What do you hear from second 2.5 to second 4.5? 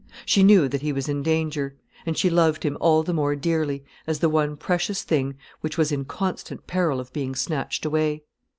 him all the more dearly, as the